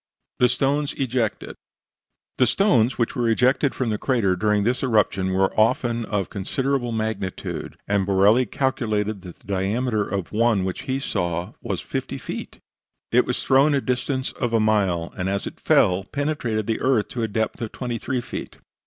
THE 0.39 0.49
STONES 0.49 0.93
EJECTED 0.95 1.53
The 2.39 2.47
stones 2.47 2.97
which 2.97 3.15
were 3.15 3.29
ejected 3.29 3.75
from 3.75 3.91
the 3.91 3.99
crater 3.99 4.35
during 4.35 4.63
this 4.63 4.81
eruption 4.81 5.31
were 5.31 5.53
often 5.53 6.05
of 6.05 6.31
considerable 6.31 6.91
magnitude, 6.91 7.77
and 7.87 8.03
Borelli 8.03 8.47
calculated 8.47 9.21
that 9.21 9.37
the 9.37 9.43
diameter 9.47 10.03
of 10.03 10.31
one 10.31 10.63
which 10.65 10.81
he 10.89 10.99
saw 10.99 11.53
was 11.61 11.81
50 11.81 12.17
feet; 12.17 12.57
it 13.11 13.27
was 13.27 13.43
thrown 13.43 13.73
to 13.73 13.77
a 13.77 13.81
distance 13.81 14.31
of 14.31 14.53
a 14.53 14.59
mile, 14.59 15.13
and 15.15 15.29
as 15.29 15.45
it 15.45 15.59
fell 15.59 15.99
it 15.99 16.11
penetrated 16.11 16.65
the 16.65 16.81
earth 16.81 17.07
to 17.09 17.21
a 17.21 17.27
depth 17.27 17.61
of 17.61 17.71
23 17.71 18.21
feet. 18.21 18.57